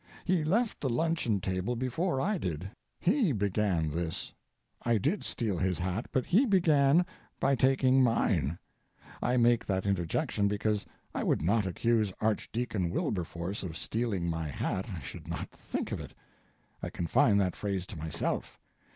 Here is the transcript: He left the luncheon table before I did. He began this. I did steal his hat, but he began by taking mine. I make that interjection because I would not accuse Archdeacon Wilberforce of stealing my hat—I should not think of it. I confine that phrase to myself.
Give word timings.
He 0.25 0.43
left 0.43 0.81
the 0.81 0.89
luncheon 0.89 1.39
table 1.41 1.75
before 1.75 2.19
I 2.19 2.39
did. 2.39 2.71
He 2.99 3.31
began 3.33 3.91
this. 3.91 4.33
I 4.81 4.97
did 4.97 5.23
steal 5.23 5.59
his 5.59 5.77
hat, 5.77 6.07
but 6.11 6.25
he 6.25 6.47
began 6.47 7.05
by 7.39 7.55
taking 7.55 8.01
mine. 8.01 8.57
I 9.21 9.37
make 9.37 9.63
that 9.67 9.85
interjection 9.85 10.47
because 10.47 10.87
I 11.13 11.23
would 11.23 11.43
not 11.43 11.67
accuse 11.67 12.11
Archdeacon 12.19 12.89
Wilberforce 12.89 13.61
of 13.61 13.77
stealing 13.77 14.27
my 14.27 14.47
hat—I 14.47 15.01
should 15.01 15.27
not 15.27 15.51
think 15.51 15.91
of 15.91 15.99
it. 15.99 16.15
I 16.81 16.89
confine 16.89 17.37
that 17.37 17.55
phrase 17.55 17.85
to 17.85 17.95
myself. 17.95 18.57